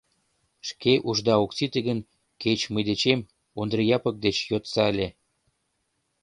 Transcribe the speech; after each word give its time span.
Шке 0.67 0.93
ушда 1.09 1.33
ок 1.43 1.51
сите 1.57 1.79
гын, 1.87 1.99
кеч 2.41 2.59
мый 2.73 2.83
дечем, 2.89 3.19
Ондри 3.61 3.83
Япык 3.97 4.15
деч 4.25 4.37
йодса 4.49 4.83
ыле! 4.91 5.07